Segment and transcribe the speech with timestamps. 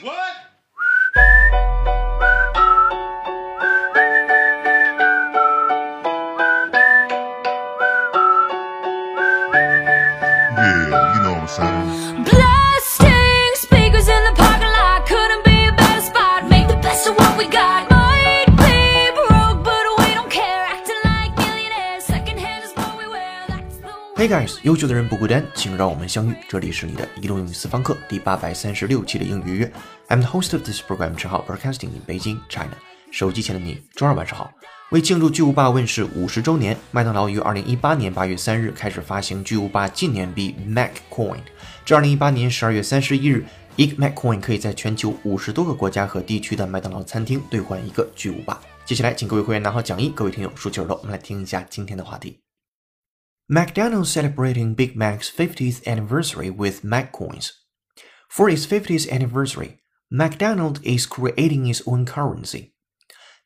[0.00, 0.53] What?
[24.16, 26.36] Hey guys，优秀的人不孤单，请让我们相遇。
[26.48, 29.72] 这里是你的移动英语私房课第八百三十六期的英语约。
[30.08, 32.76] I'm the host of this program，陈浩，broadcasting in Beijing, China。
[33.10, 34.52] 手机前的你，周二晚上好。
[34.92, 41.40] 为庆祝巨无霸问世五十周年，麦当劳于二零一八年八月三日开始发行巨无霸纪念币 Mac Coin。
[41.84, 43.44] 至二零一八年十二月三十一日，
[43.74, 48.60] 一个 Mac Coin 可以在全球五十多个国家和地区的麦当劳餐厅兑换一个巨无霸。
[48.84, 52.43] 接下来，请各位会员拿好讲义，各位听友竖起耳朵，我们来听一下今天的话题。
[53.48, 57.52] McDonald's celebrating Big Mac's 50th anniversary with Mac coins.
[58.30, 59.80] For its 50th anniversary,
[60.10, 62.74] McDonald's is creating its own currency.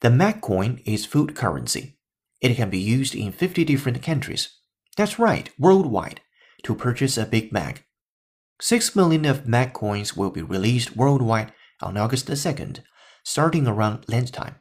[0.00, 1.98] The Mac coin is food currency.
[2.40, 4.60] It can be used in 50 different countries.
[4.96, 6.20] That's right, worldwide,
[6.62, 7.84] to purchase a Big Mac.
[8.60, 11.52] 6 million of Mac coins will be released worldwide
[11.82, 12.84] on August 2nd,
[13.24, 14.60] starting around lunchtime.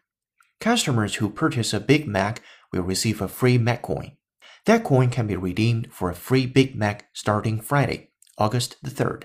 [0.60, 2.42] Customers who purchase a Big Mac
[2.74, 4.17] will receive a free Mac coin.
[4.67, 9.25] That coin can be redeemed for a free Big Mac starting Friday, August the 3rd.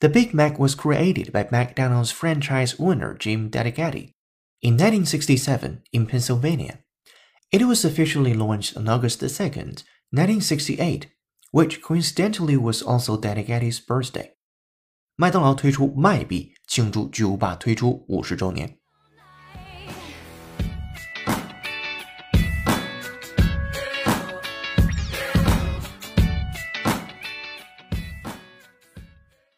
[0.00, 4.14] The Big Mac was created by McDonald's franchise owner Jim Delegati
[4.60, 6.80] in 1967 in Pennsylvania.
[7.50, 11.08] It was officially launched on August the 2nd, 1968,
[11.50, 14.34] which coincidentally was also Delegati's birthday.
[15.16, 18.78] 麦当劳推出麦币，庆祝巨无霸推出五十周年。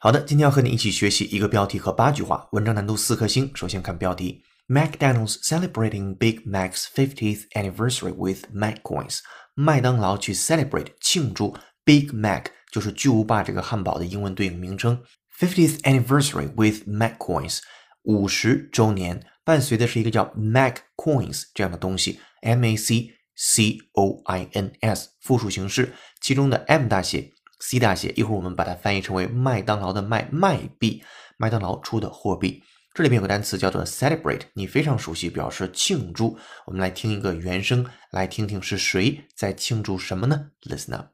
[0.06, 3.50] 好的，今天要和你一起学习一个标题和八句话，文章难度四颗星。
[3.56, 9.22] 首先看标题：McDonald's celebrating Big Mac's 50th anniversary with Mac coins。
[9.56, 15.02] 麦当劳去 celebrate 庆祝 Big Mac，就是巨无霸这个汉堡的英文对应名称。
[15.40, 17.62] 50th anniversary with Mac coins，
[18.04, 27.32] 五十周年，伴随的是一个叫 Mac coins 这样的东西，M A C C O I N S 复数形式，其中的 M 大写。
[27.61, 31.03] C 大写，一会儿我们把它翻译成为麦当劳的麦麦币，
[31.37, 32.63] 麦当劳出的货币。
[32.93, 36.37] 这里边有个单词叫做 celebrate，你非常熟悉，表示庆祝。
[36.67, 40.51] 我们来听一个原声，来听听是谁在庆祝什么呢？
[40.63, 41.07] Listen up.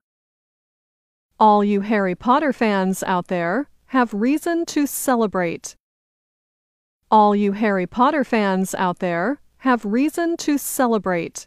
[1.36, 5.74] All you Harry Potter fans out there have reason to celebrate.
[7.10, 11.44] All you Harry Potter fans out there have reason to celebrate.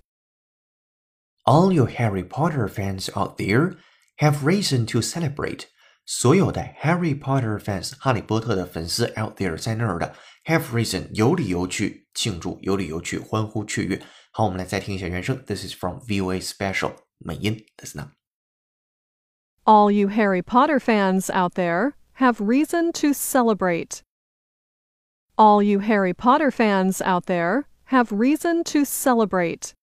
[1.43, 3.77] All you Harry Potter fans out there
[4.17, 5.65] have reason to celebrate.
[6.05, 14.01] 所有的 Harry Potter fans，哈利波特的粉丝 out there 在那儿的 have reason 有理由去庆祝，有理由去欢呼雀跃。
[14.31, 15.43] 好，我们来再听一下原声。
[15.45, 18.09] This is from VOA Special 美音，listen up.
[19.65, 24.01] All you Harry Potter fans out there have reason to celebrate.
[25.35, 29.73] All you Harry Potter fans out there have reason to celebrate.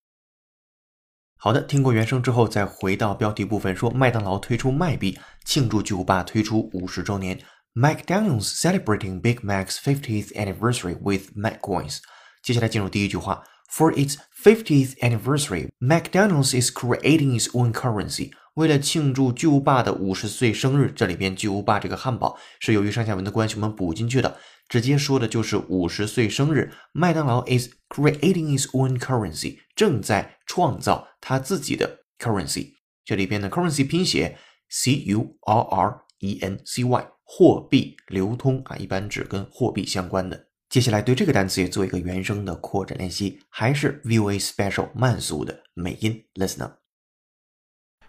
[1.44, 7.40] 好的，听过原声之后，再回到标题部分，说麦当劳推出麦币，庆祝巨无霸推出五十周年。
[7.74, 11.97] McDonald's celebrating Big Mac's 50th anniversary with Mac coins。
[12.44, 13.44] 接下来进入第一句话
[13.75, 18.29] ，For its 50th anniversary, McDonald's is creating its own currency。
[18.53, 24.38] 为了庆祝巨无霸的五十岁生日，这里边巨无霸这个汉堡是由于上下文的关系我们补进去的，
[24.72, 26.72] 直接说的就是五十岁生日。
[26.94, 32.76] 麦当劳 is creating its own currency，正在创造它自己的 currency。
[33.04, 34.38] 这里边的 currency 拼写
[34.70, 40.48] c u r r e n c y，货币流通啊，一般指跟货币相关的。
[40.70, 46.76] 接下来对这个单词也做一个原声的扩展练习，还是 VOA Special 慢速的美音 Listener，。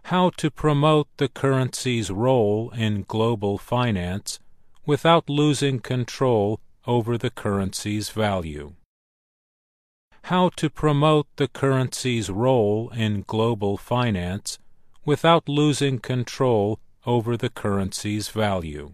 [0.05, 4.37] how to promote the currency's role in global finance
[4.86, 8.74] without losing control over the currency's value.
[10.24, 14.60] How to promote the currency's role in global finance
[15.06, 18.94] without losing control over the currency's value.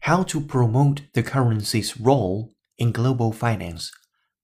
[0.00, 3.90] How to promote the currency's role in global finance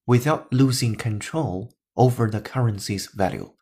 [0.05, 3.53] without losing control over the currency's value.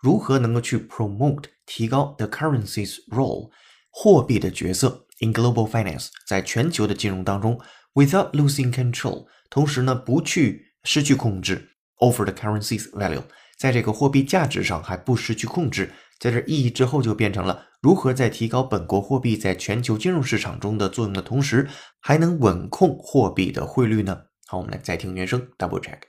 [0.00, 3.50] 如何能够去 promote 提高 the currency's role
[3.95, 7.59] 货币的角色 in global finance 在全球的金融当中
[7.93, 11.69] ，without losing control，同时呢不去失去控制
[11.99, 13.21] over the currency's value，
[13.57, 21.69] 在这个货币价值上还不失去控制，在这意义之后就变成了如何在提高本国货币在全球金融市场中的作用的同时，
[22.01, 24.23] 还能稳控货币的汇率呢？
[24.47, 25.99] 好，我们来再听原声，double check。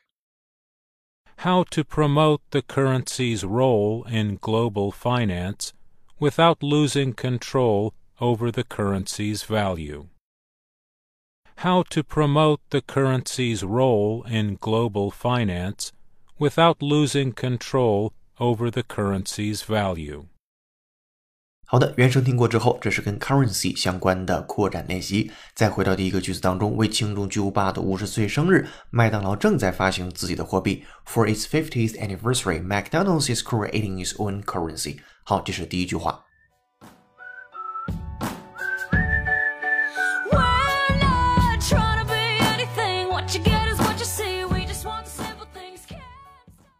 [1.36, 5.70] How to promote the currency's role in global finance
[6.18, 10.08] without losing control over the currency's value.
[11.58, 15.92] How to promote the currency's role in global finance
[16.38, 20.26] without losing control over the currency's value.
[21.74, 25.32] 好的，原声听过之后，这是跟 currency 相关的扩展练习。
[25.56, 30.84] 再回到第一个句子当中，为庆祝巨无霸的五十岁生日，麦当劳正在发行自己的货币。
[31.04, 34.98] For its 50th anniversary, McDonald's is creating its own currency。
[35.24, 36.22] 好，这是第一句话。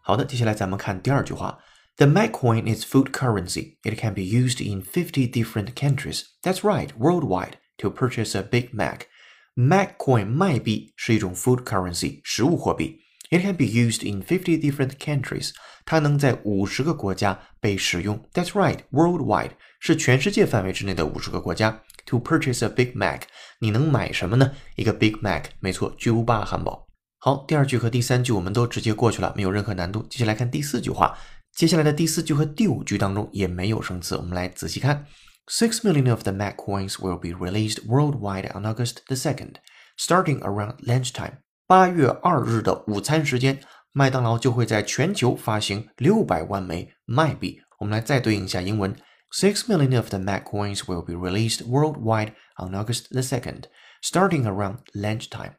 [0.03, 1.59] 好的，接下来咱们看第二句话。
[1.98, 3.78] The Mac coin is food currency.
[3.84, 6.24] It can be used in 50 different countries.
[6.42, 9.08] That's right, worldwide, to purchase a Big Mac.
[9.54, 13.02] Mac coin 麦币是一种 food currency 食物货币。
[13.30, 15.52] It can be used in 50 different countries.
[15.86, 18.28] 它能在五十个国家被使用。
[18.34, 21.84] That's right, worldwide 是全世界范围之内的五十个国家。
[22.06, 23.24] To purchase a Big Mac，
[23.60, 24.54] 你能买什么呢？
[24.78, 26.88] 一个 Big Mac，没错，巨无霸汉堡。
[27.20, 30.02] 好，第二句和第三句我们都直接过去了，没有任何难度。
[30.10, 31.16] 接下来看第四句话，
[31.56, 35.06] 接下来的第四句和第五句当中也没有生词，我们来仔细看。
[35.48, 39.56] Six million of the Mac coins will be released worldwide on August the second,
[39.98, 41.40] starting around lunchtime.
[41.66, 43.60] 八月二日的午餐时间，
[43.92, 47.60] 麦当劳就会在全球发行六百万枚麦币。
[47.80, 48.96] 我们来再对应一下英文：
[49.32, 53.64] Six million of the Mac coins will be released worldwide on August the second,
[54.02, 55.54] starting around lunchtime.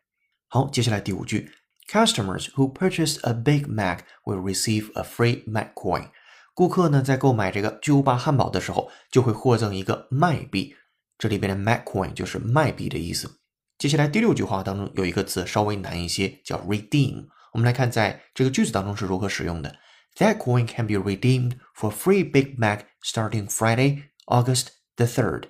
[0.48, 1.50] 好，接下来第五句
[1.88, 6.10] ，Customers who purchase a Big Mac will receive a free Mac coin。
[6.54, 10.76] 顾客呢在购买这个巨无霸汉堡的时候，就会获赠一个麦币。
[11.16, 13.40] 这里边的 Mac coin 就是麦币的意思。
[13.78, 17.26] 接下来第六句话当中有一个词稍微难一些，叫 redeem。
[17.52, 19.74] 我们来看在这个句子当中是如何使用的。
[20.16, 25.44] That coin can be redeemed for free Big Mac starting Friday, August the third。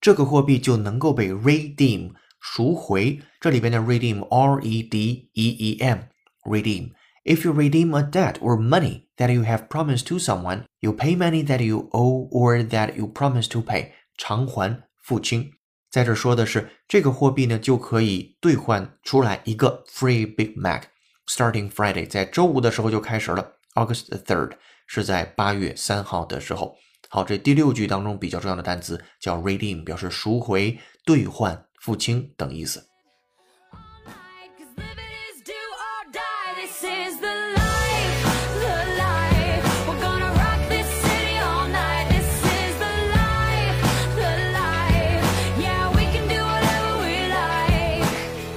[0.00, 3.20] 这个货币就能够被 redeem 赎回。
[3.40, 5.98] 这里边的 redeem R E D E E M
[6.44, 11.16] redeem。If you redeem a debt or money that you have promised to someone, you pay
[11.16, 15.52] money that you owe or that you promise to pay，偿还付清。
[15.88, 23.52] 在这说的是这个货币呢，就可以兑换出来一个 free Big Mac。Starting Friday，在周五的时候就开始了。
[23.74, 24.52] August the third
[24.88, 26.76] 是在八月三号的时候。
[27.08, 32.80] 好，这第六句当中比较重要的单词叫 redeem，表示赎回、兑换、 付清等意思。
[34.58, 36.54] Cause living is do or die.
[36.60, 38.22] This is the life,
[38.60, 39.64] the life.
[39.88, 42.08] We're gonna rock this city all night.
[42.10, 43.78] This is the life,
[44.16, 45.24] the life.
[45.58, 48.06] Yeah, we can do whatever we like.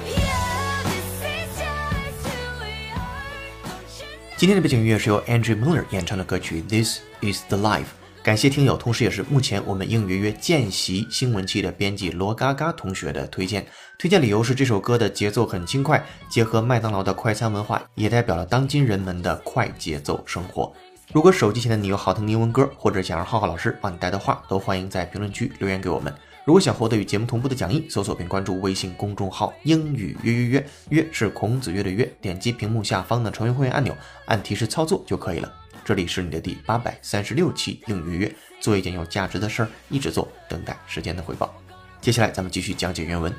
[0.06, 3.66] Yeah, this is just who we are.
[3.66, 4.36] Don't you know?
[4.36, 7.84] 今天的背景音乐是由 Andrew Miller 演唱的歌曲《This Is the Life》。
[8.23, 13.65] 感谢听友，同时也是目前我们英语约见习新闻期的编辑罗嘎嘎同学的推荐。
[13.97, 20.71] 推荐理由是这首歌的节奏很轻快，结合麦当劳的快餐文化，也代表了当今人们的快节奏生活。
[21.11, 26.13] 如果手机前的你有好听的英文歌，或者想让浩浩老师帮你带的话，都欢迎在评论区留言给我们。
[26.45, 35.51] 如果想获得与节目同步的讲义，搜索并关注微信公众号“英语约约约”，约是孔子约的约，点击屏幕下方的成为会员按钮，按提示操作就可以了。
[35.83, 41.53] 这里是你的第八百三十六期英语约约，做一件有价值的事儿，一直做，等待时间的回报。
[41.99, 43.33] 接下来咱们继续讲解原文。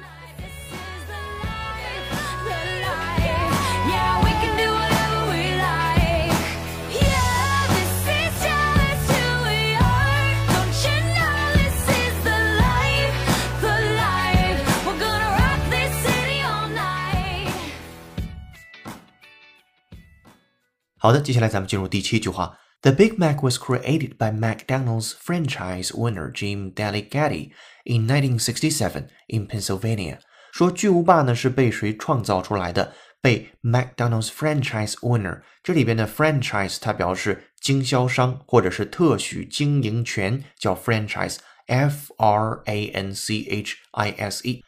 [21.02, 22.58] 好的，接下来咱们进入第七句话。
[22.82, 27.52] The Big Mac was created by McDonald's franchise owner Jim Deligatti
[27.86, 30.20] in 1967 in Pennsylvania。
[30.52, 32.94] 说巨无霸呢是被谁创造出来的？
[33.20, 35.42] 被 McDonald's franchise owner。
[35.64, 44.64] 这里边的 franchise 它表示经销商或者是特许经营权，叫 franchise，F R A N C H I S E。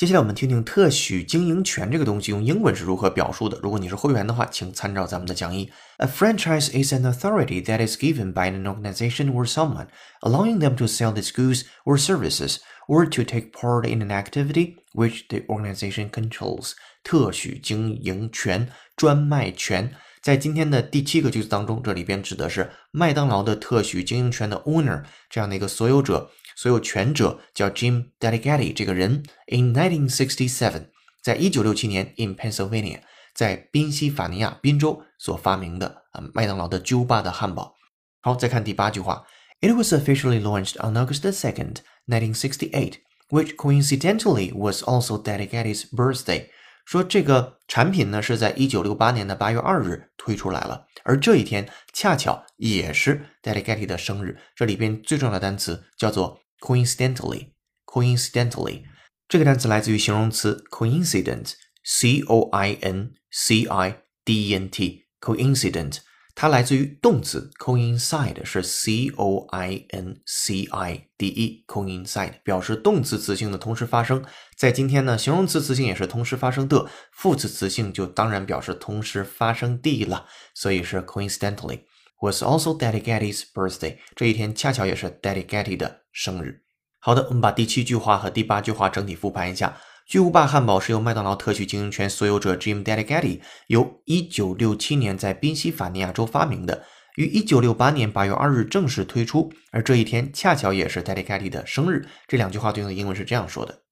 [0.00, 3.58] 接下来我们听听特许经营权这个东西用英文是如何表述的。
[3.62, 5.70] 如果你是会员的话，请参照咱们的讲义。
[5.98, 9.88] A franchise is an authority that is given by an organization or someone,
[10.22, 14.76] allowing them to sell its goods or services, or to take part in an activity
[14.94, 16.72] which the organization controls.
[17.04, 19.94] 特许经营权、专卖权。
[20.22, 26.30] 在今天的第七个句子当中，这里边指的是麦当劳的特许经营权的 owner 这样的一个所有者、
[26.60, 29.22] 所有权者，叫 Jim Deligatti 这个人。
[29.46, 30.88] In 1967，
[31.22, 33.00] 在一九六七年，in Pennsylvania，
[33.34, 37.74] 在宾夕法尼亚宾州所发明的啊麦当劳的巨无霸的汉堡。
[38.20, 39.24] 好，再看第八句话
[39.62, 41.76] ，It was officially launched on August 2nd,
[42.06, 42.96] 1968,
[43.30, 46.50] which coincidentally was also Deligatti's birthday.
[46.84, 54.38] 说这个产品呢是在一九六八年的八月二日推出来了，而这一天恰巧也是 Deligatti 的生日。
[54.54, 57.48] 这里边最重要的单词叫做 coincidentally。
[57.86, 58.84] coincidentally
[59.28, 65.98] 这个单词来自于形容词 coincident，c o i n c i d e n t，coincident。
[66.36, 74.24] 它来自于动词 coincide，是 c o i n c i d e，coincide 表示动词词性的同时发生。
[74.56, 81.82] 在今天呢，形容词词性也是同时发生的，副词词性就当然表示同时发生地了，所以是 coincidentally。
[82.20, 86.62] Was also Delligatti's birthday，这一天恰巧也是 Delligatti 的生日。
[86.98, 89.78] 好的，我们把第七句话和第八句话整体复盘一下。
[90.06, 96.84] 巨无霸汉堡是由麦当劳特许经营权所有者 Jim Delligatti 由1967年在宾夕法尼亚州发明的，
[97.16, 99.50] 于1968年8月2日正式推出。
[99.70, 102.06] 而这一天恰巧也是 Delligatti 的生日。
[102.26, 103.82] 这两句话对应的英文是这样说的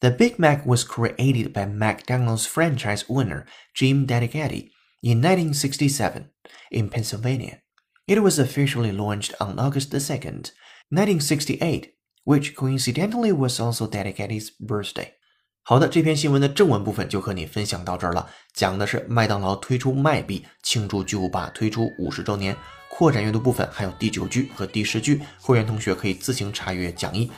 [0.00, 6.24] ：The Big Mac was created by McDonald's franchise owner Jim Delligatti in 1967
[6.70, 7.60] in Pennsylvania.
[8.08, 10.52] It was officially launched on August 2nd,
[10.88, 11.92] 1968,
[12.24, 15.10] which coincidentally was also Delligatti's birthday.
[15.62, 22.56] 好的，这篇新闻的正文部分就和你分享到这儿了，讲的是麦当劳推出麦币庆祝巨无霸推出五十周年。
[22.88, 27.30] 扩展阅读部分还有第九句和第十句，会员同学可以自行查阅讲义。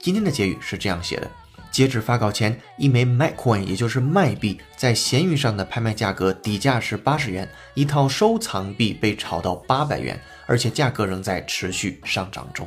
[0.00, 1.30] 今天的结语是这样写的：
[1.76, 12.66] 截止发稿前，一枚 MacCoin，也就是麦币，在闲鱼上的拍卖价格底价是八十元，一套收藏币被炒到八百元，而且价格仍在持续上涨中。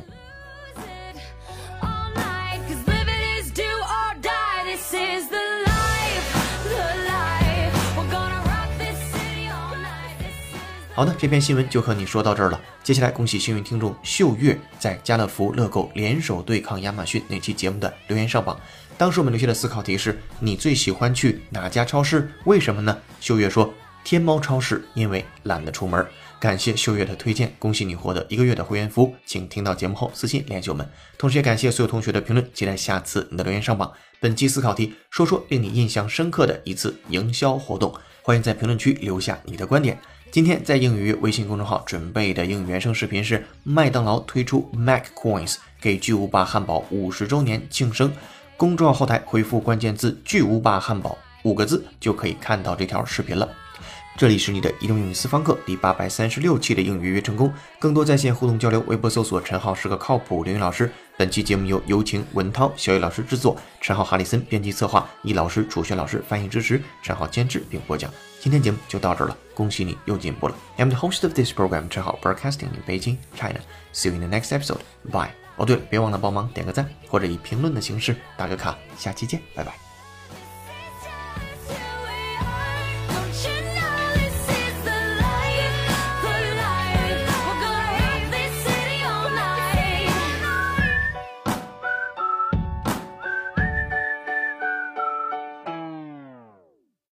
[10.94, 12.60] 好的，这篇新闻就和你说到这儿了。
[12.84, 18.56] 接下来，恭喜幸运听众秀月在家乐福、乐购联手对抗亚马逊那期节目的留言上榜。
[19.00, 22.30] 当时我们留下的思考题是：你最喜欢去哪家超市？
[22.44, 22.94] 为什么呢？
[23.18, 23.72] 秀月说：
[24.04, 26.06] 天猫超市，因为懒得出门。
[26.38, 30.86] 感谢秀月的推荐，恭喜你获得一个月的会员服务，请听到节目后私信联系我们。
[31.16, 33.90] 同时也感谢所有同学的评论，期待下次你的留言上榜。
[34.20, 39.98] 本期思考题，说说令你印象深刻的一次营销活动，欢迎在评论区留下你的观点。
[40.30, 48.12] 今天在英语微信公众号准备的英语原声视频是麦当劳推出 Mac Coins 给巨无霸汉堡五十周年庆生。
[48.60, 53.48] 公众号后台回复关键字“巨无霸汉堡”五个字就可以看到这条视频了。
[54.18, 57.50] 这里是你的移动英语私房课第八百三十六期的英语约约成功。
[57.78, 60.92] 更多在线互动交流，微博搜索“陈浩是个靠谱英语老师”。
[61.16, 68.12] 本期节目由有请文涛、小雨老师制作，陈浩、哈里森编辑策划，易老师、楚轩老师翻译支持，陈浩监制并播讲。
[68.40, 70.54] 今天节目就到这儿了，恭喜你又进步了。
[70.76, 73.60] I'm the host of this program，陈浩 Broadcasting in Beijing, China.
[73.94, 74.80] See you in the next episode.
[75.10, 75.30] Bye.
[75.60, 78.78] 哦，对了，别忘了帮忙点个赞，或者以评论的形式打个卡。
[78.96, 79.89] 下期见，拜拜。